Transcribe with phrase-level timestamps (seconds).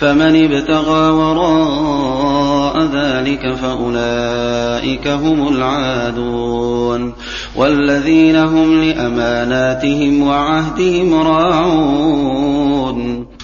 [0.00, 7.12] فمن ابتغى وراء ذلك فأولئك هم العادون
[7.56, 12.58] والذين هم لأماناتهم وعهدهم راعون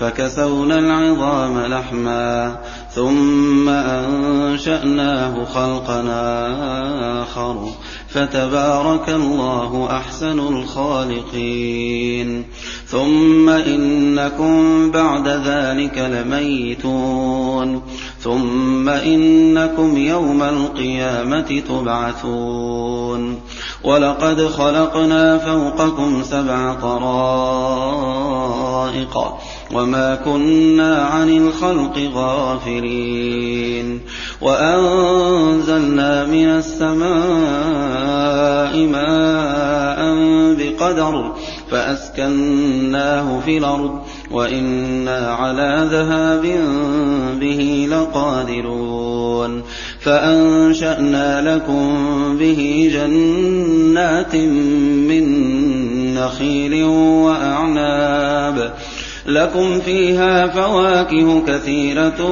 [0.00, 2.56] فكسونا العظام لحما
[2.94, 7.68] ثم أنشأناه خلقنا آخر.
[8.08, 12.44] فتبارك الله أحسن الخالقين.
[12.86, 17.82] ثم إنكم بعد ذلك لميتون.
[18.20, 23.40] ثم إنكم يوم القيامة تبعثون.
[23.86, 28.16] ولقد خلقنا فوقكم سبع طرائق
[29.74, 34.00] وما كنا عن الخلق غافلين
[34.40, 37.06] وأنزلنا من السماء
[38.86, 40.16] ماء
[40.58, 41.32] بقدر
[41.70, 46.42] فأسكناه في الأرض وإنا على ذهاب
[47.40, 49.62] به لقادرون
[50.06, 51.88] فأنشأنا لكم
[52.38, 55.24] به جنات من
[56.14, 56.84] نخيل
[57.24, 58.74] وأعناب.
[59.26, 62.24] لكم فيها فواكه كثيرة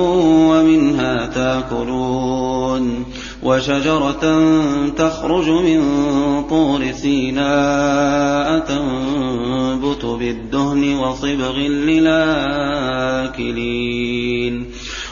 [0.49, 3.05] ومنها تاكلون.
[3.43, 4.53] وشجرة
[4.97, 5.83] تخرج من
[6.51, 12.45] طور سيناء تنبت بالدهن وصبغ للآكلين.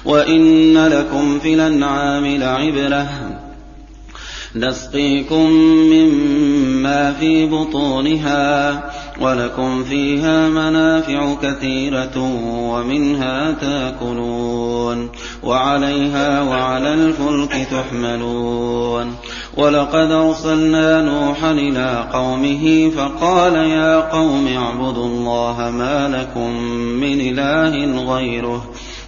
[0.04, 3.08] وإن لكم في الأنعام لعبرة
[4.56, 5.50] نسقيكم
[5.92, 8.82] مما في بطونها
[9.20, 12.18] ولكم فيها منافع كثيرة
[12.72, 15.08] ومنها تاكلون
[15.42, 19.14] وعليها وعلى الفلك تحملون
[19.56, 26.62] ولقد أرسلنا نوحا إلى قومه فقال يا قوم اعبدوا الله ما لكم
[27.00, 28.64] من إله غيره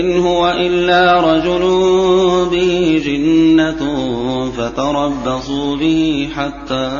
[0.00, 1.60] إن هو إلا رجل
[2.50, 3.82] به جنة
[4.50, 6.90] فتربصوا به حتى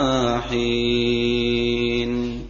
[0.50, 2.40] حين.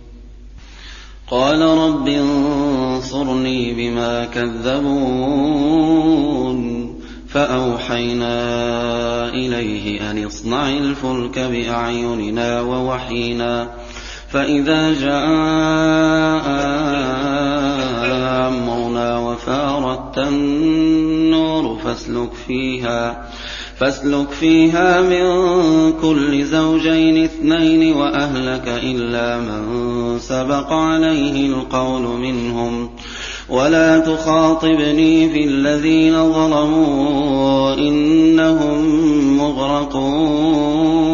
[1.30, 5.74] قال رب انصرني بما كذبون.
[7.28, 8.38] فأوحينا
[9.28, 13.70] إليه أن اصنع الفلك بأعيننا ووحينا.
[14.32, 16.44] فإذا جاء
[18.34, 23.28] أمرنا وفارت النور فاسلك فيها
[23.78, 25.24] فاسلك فيها من
[25.92, 32.90] كل زوجين اثنين وأهلك إلا من سبق عليه القول منهم.
[33.48, 38.84] ولا تخاطبني في الذين ظلموا إنهم
[39.38, 41.13] مغرقون.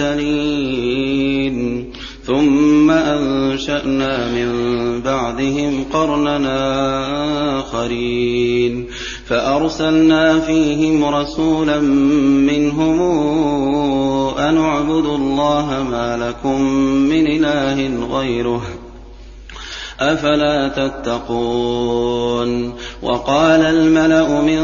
[0.00, 1.84] لمبتلين
[2.24, 4.48] ثم أنشأنا من
[5.02, 6.58] بعدهم قرننا
[7.60, 8.86] آخرين.
[9.26, 13.00] فأرسلنا فيهم رسولا منهم
[14.38, 18.62] أن اعبدوا الله ما لكم من إله غيره.
[20.00, 24.58] أفلا تتقون وقال الملأ من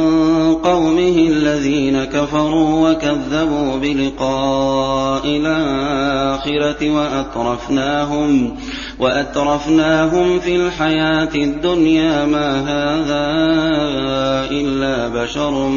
[0.54, 8.56] قومه الذين كفروا وكذبوا بلقاء الآخرة وأترفناهم
[8.98, 13.24] وأترفناهم في الحياة الدنيا ما هذا
[14.50, 15.68] إلا بشر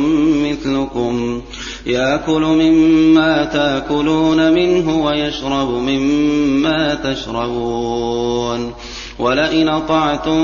[0.46, 1.42] مثلكم
[1.86, 8.74] يأكل مما تأكلون منه ويشرب مما تشربون
[9.20, 10.42] ولئن أطعتم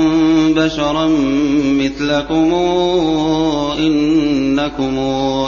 [0.54, 1.06] بشرا
[1.64, 2.54] مثلكم
[3.78, 4.98] إنكم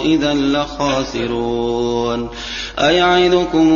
[0.05, 2.28] اذا لخاسرون.
[2.78, 3.73] ايعدكم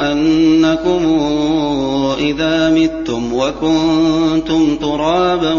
[0.00, 1.02] أنكم
[2.18, 5.54] إذا متم وكنتم ترابا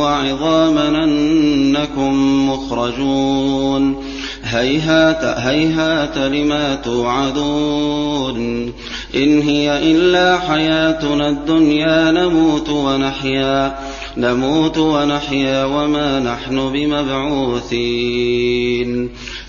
[0.00, 2.12] وعظاما أنكم
[2.50, 4.13] مخرجون.
[4.54, 8.72] هيهات هيهات لما توعدون
[9.14, 13.78] إن هي إلا حياتنا الدنيا نموت ونحيا
[14.16, 18.14] نموت ونحيا وما نحن بمبعوثين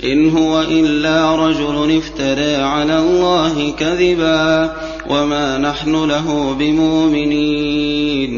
[0.04, 4.76] إن هو إلا رجل افترى على الله كذبا
[5.10, 8.36] وما نحن له بمؤمنين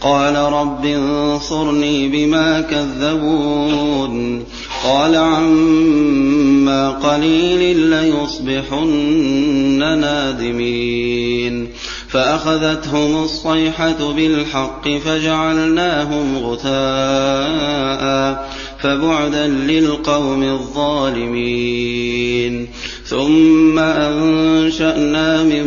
[0.00, 4.44] قال رب انصرني بما كذبون
[4.84, 11.68] قال عما قليل ليصبحن نادمين.
[12.08, 18.48] فأخذتهم الصيحة بالحق فجعلناهم غثاء
[18.82, 22.68] فبعدا للقوم الظالمين.
[23.04, 25.66] ثم أنشأنا من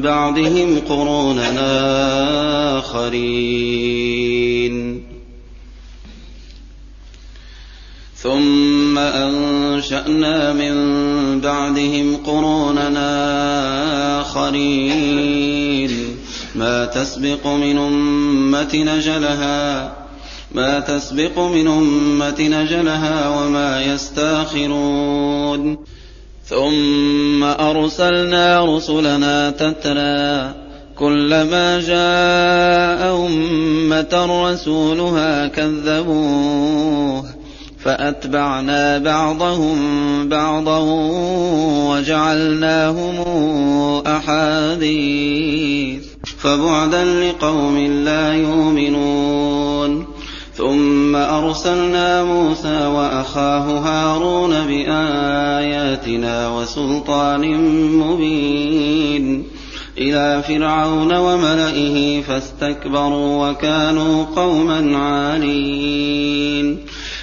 [0.00, 4.22] بعدهم قروننا آخرين.
[8.22, 10.74] ثم أنشأنا من
[11.40, 13.10] بعدهم قروننا
[14.20, 16.16] آخرين.
[16.54, 19.92] ما تسبق من أمة نجلها
[20.52, 25.78] ما تسبق من أمة نجلها وما يستاخرون.
[26.46, 30.54] ثم أرسلنا رسلنا تترى
[30.98, 37.31] كلما جاء أمة رسولها كذبوه.
[37.84, 39.78] فأتبعنا بعضهم
[40.28, 40.78] بعضا
[41.90, 43.20] وجعلناهم
[44.06, 46.04] أحاديث
[46.38, 50.06] فبعدا لقوم لا يؤمنون
[50.54, 57.58] ثم أرسلنا موسى وأخاه هارون بآياتنا وسلطان
[57.98, 59.44] مبين
[59.98, 66.78] إلى فرعون وملئه فاستكبروا وكانوا قوما عالين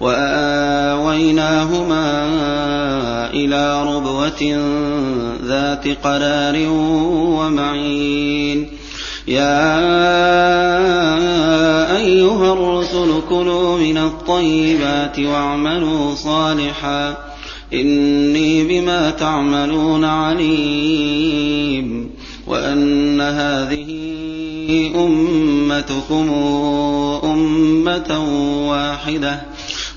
[0.00, 2.00] وآويناهما
[3.32, 4.58] إلى ربوة
[5.44, 6.56] ذات قرار
[7.38, 8.68] ومعين.
[9.28, 9.76] يا
[11.96, 17.16] أيها الرسل كلوا من الطيبات واعملوا صالحا.
[17.74, 22.10] إني بما تعملون عليم.
[22.46, 23.86] وأن هذه
[24.94, 26.30] أمتكم
[27.24, 28.24] أمة
[28.68, 29.49] واحدة.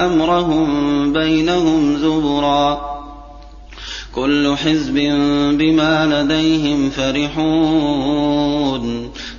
[0.07, 2.95] أمرهم بينهم زبرا.
[4.15, 4.95] كل حزب
[5.59, 8.25] بما لديهم فرحون.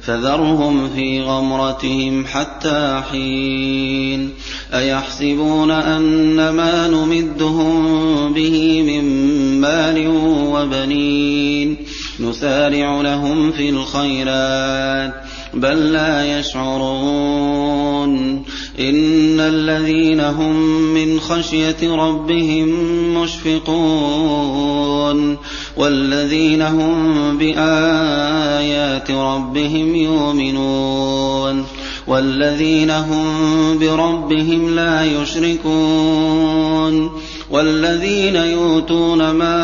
[0.01, 4.29] فذرهم في غمرتهم حتى حين.
[4.73, 9.05] أيحسبون أن ما نمدهم به من
[9.61, 10.07] مال
[10.53, 11.77] وبنين.
[12.19, 15.13] نسارع لهم في الخيرات
[15.53, 18.15] بل لا يشعرون.
[18.79, 20.55] إن الذين هم
[20.93, 22.69] من خشية ربهم
[23.21, 25.37] مشفقون.
[25.77, 31.65] والذين هم بآيات ربهم يؤمنون.
[32.07, 36.74] والذين هم بربهم لا يشركون.
[37.55, 39.55] والذين يؤتون ما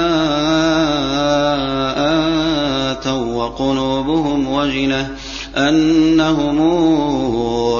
[2.91, 5.07] آتوا وقلوبهم وجلة
[5.57, 6.59] أنهم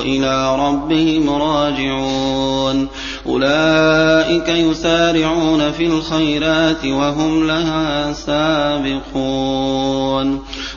[0.02, 2.88] إلى ربهم راجعون.
[3.26, 9.02] أولئك يسارعون في الخيرات وهم لها سابقون.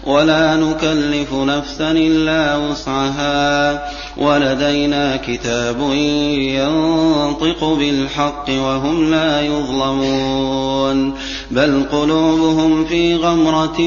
[0.07, 3.89] ولا نكلف نفسا إلا وسعها.
[4.17, 5.77] ولدينا كتاب
[6.39, 11.15] ينطق بالحق وهم لا يظلمون.
[11.51, 13.81] بل قلوبهم في غمرة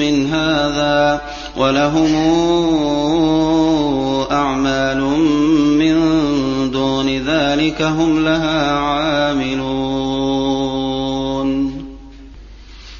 [0.00, 1.20] من هذا
[1.56, 2.14] ولهم
[4.32, 5.00] أعمال
[5.78, 5.96] من
[6.70, 9.79] دون ذلك هم لها عاملون.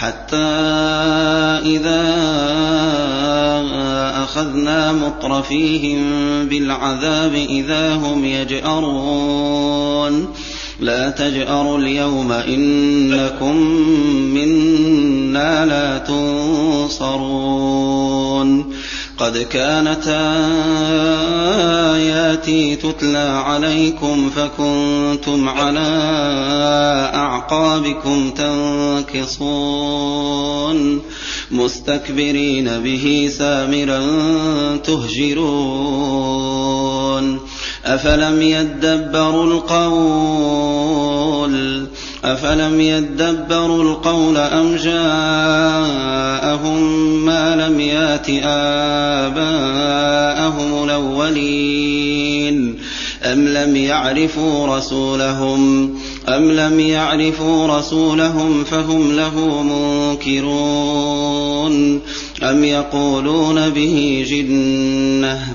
[0.00, 0.36] حتى
[1.76, 2.04] إذا
[4.24, 6.00] أخذنا مطرفيهم
[6.48, 10.28] بالعذاب إذا هم يجأرون.
[10.80, 13.56] لا تجأروا اليوم إنكم
[14.34, 17.10] منا لا تنصرون.
[19.20, 20.06] قد كانت
[21.94, 25.88] آياتي تتلى عليكم فكنتم على
[27.14, 28.30] أعقابكم
[29.10, 31.02] تنكصون
[31.50, 34.00] مستكبرين به سامرا
[34.76, 36.30] تهجرون
[37.84, 40.80] أفلم يدبروا القول
[42.24, 45.69] أفلم يدبروا القول أم جاءهم
[47.70, 48.26] لم يات
[49.30, 52.78] آباءهم الأولين.
[53.22, 55.90] أم لم يعرفوا رسولهم؟
[56.28, 61.20] أم لم يعرفوا رسولهم فهم له منكرون.
[62.42, 65.54] أم يقولون به جنة؟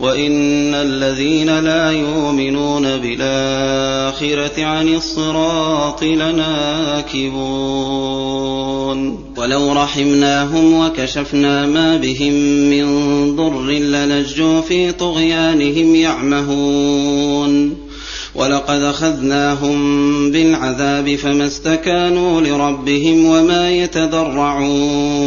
[0.00, 7.36] وإن الذين لا يؤمنون بالآخرة عن الصراط لناكبون
[9.36, 12.32] ولو رحمناهم وكشفنا ما بهم
[12.70, 12.86] من
[13.36, 17.76] ضر للجوا في طغيانهم يعمهون
[18.34, 25.26] ولقد أخذناهم بالعذاب فما استكانوا لربهم وما يتضرعون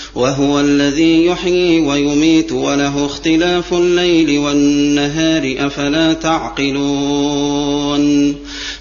[0.15, 7.61] وهو الذي يحيي ويميت وله اختلاف الليل والنهار أفلا تعقلون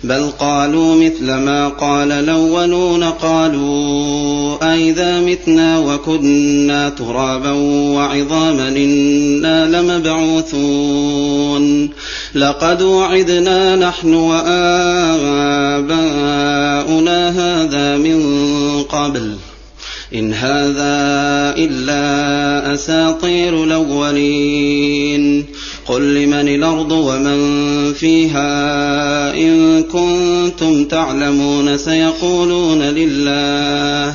[0.04, 7.52] بل قالوا مثل ما قال الأولون قالوا أئذا متنا وكنا ترابا
[7.94, 11.10] وعظاما إنا لمبعوثون
[12.34, 14.50] لقد وعدنا نحن وآباؤنا
[17.30, 18.22] هذا من
[18.82, 19.36] قبل
[20.14, 25.44] إن هذا إلا أساطير الأولين.
[25.86, 27.40] قل لمن الأرض ومن
[27.92, 34.14] فيها إن كنتم تعلمون سيقولون لله.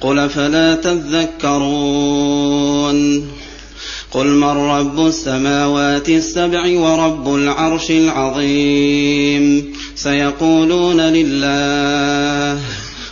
[0.00, 1.70] قل فلا تذكرون.
[4.10, 9.74] قل من رب السماوات السبع ورب العرش العظيم.
[9.94, 12.60] سيقولون لله.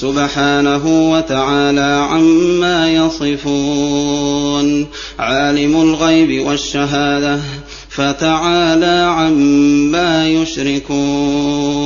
[0.00, 4.86] سبحانه وتعالى عما يصفون.
[5.18, 7.40] عالم الغيب والشهادة
[7.88, 11.76] فتعالى عما يشركون.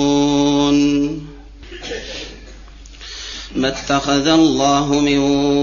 [3.56, 5.18] ما اتخذ الله من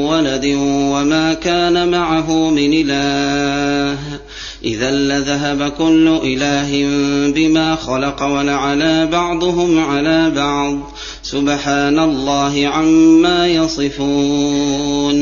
[0.06, 4.17] ولد وما كان معه من إله.
[4.64, 6.88] إذا لذهب كل إله
[7.32, 10.78] بما خلق ولعلى بعضهم على بعض.
[11.24, 15.18] سبحان الله عما يصفون.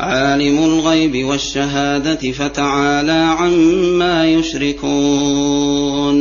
[0.00, 6.12] عالم الغيب والشهادة فتعالى عما يشركون.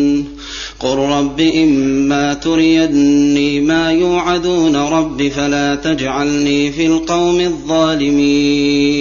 [0.80, 9.01] قل رب إما تريني ما يوعدون رب فلا تجعلني في القوم الظالمين.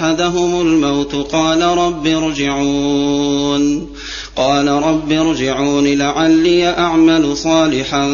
[0.00, 3.86] أحدهم الموت قال رب ارجعون.
[4.36, 8.08] قال رب ارجعون لعلي أعمل صالحا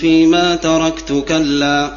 [0.00, 1.24] فيما تركت.
[1.28, 1.90] كلا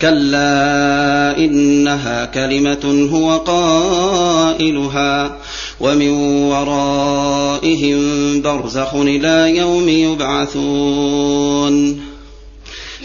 [0.00, 5.36] كلا إنها كلمة هو قائلها
[5.80, 6.10] ومن
[6.42, 8.00] ورائهم
[8.42, 12.00] برزخ إلى يوم يبعثون.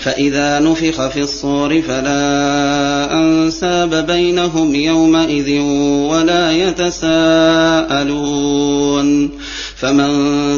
[0.02, 5.60] فإذا نفخ في الصور فلا أنساب بينهم يومئذ
[6.10, 8.30] ولا يتساءلون.
[9.76, 10.10] فمن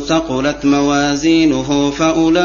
[0.01, 2.41] ثقلت موازينه فأولئك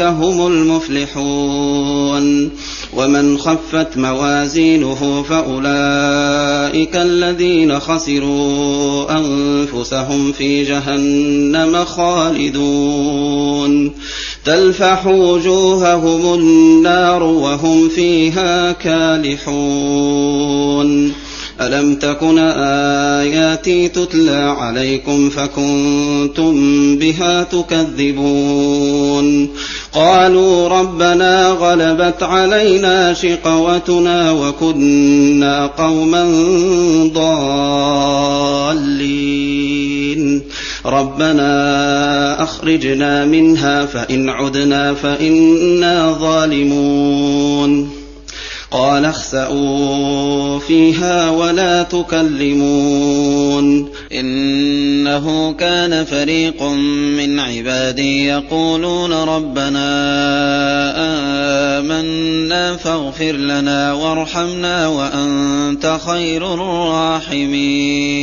[0.00, 2.50] هم المفلحون.
[2.96, 13.92] ومن خفت موازينه فأولئك الذين خسروا أنفسهم في جهنم خالدون.
[14.44, 19.52] تلفح وجوههم النار وهم فيها كالحون.
[21.60, 26.54] ألم تكن آياتي تتلى عليكم فكنتم
[26.96, 29.48] بها تكذبون؟
[29.92, 36.24] قالوا ربنا غلبت علينا شقوتنا وكنا قوما
[37.14, 38.62] ضالين.
[40.86, 48.01] ربنا أخرجنا منها فإن عدنا فإنا ظالمون.
[48.72, 53.12] قال اخسأوا فيها ولا تكلمون
[54.12, 59.88] إنه كان فريق من عبادي يقولون ربنا
[61.78, 68.22] آمنا فاغفر لنا وارحمنا وأنت خير الراحمين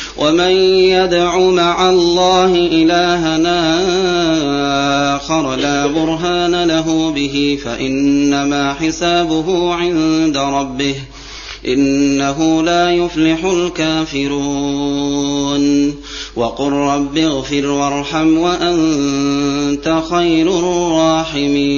[0.17, 0.51] ومن
[0.91, 3.81] يدع مع الله إلهنا
[5.15, 10.95] آخر لا برهان له به فإنما حسابه عند ربه
[11.67, 15.01] إنه لا يفلح الكافرون.
[16.35, 21.71] وقل رب اغفر وارحم وأنت خير الراحمين.